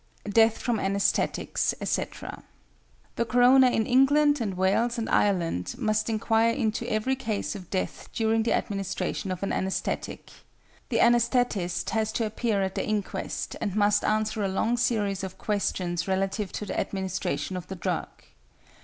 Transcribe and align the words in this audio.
DEATH 0.27 0.57
FROM 0.57 0.77
ANÆSTHETICS, 0.79 1.75
ETC. 1.79 2.43
The 3.17 3.23
coroner 3.25 3.67
in 3.67 3.85
England 3.85 4.41
and 4.41 4.57
Wales 4.57 4.97
and 4.97 5.07
Ireland 5.07 5.75
must 5.77 6.09
inquire 6.09 6.51
into 6.53 6.91
every 6.91 7.15
case 7.15 7.53
of 7.53 7.69
death 7.69 8.09
during 8.11 8.41
the 8.41 8.53
administration 8.53 9.29
of 9.31 9.43
an 9.43 9.51
anæsthetic. 9.51 10.31
The 10.89 10.97
anæsthetist 10.97 11.91
has 11.91 12.11
to 12.13 12.25
appear 12.25 12.63
at 12.63 12.73
the 12.73 12.83
inquest, 12.87 13.55
and 13.61 13.75
must 13.75 14.03
answer 14.03 14.43
a 14.43 14.47
long 14.47 14.75
series 14.75 15.23
of 15.23 15.37
questions 15.37 16.07
relative 16.07 16.51
to 16.53 16.65
the 16.65 16.79
administration 16.79 17.55
of 17.55 17.67
the 17.67 17.75
drug. 17.75 18.09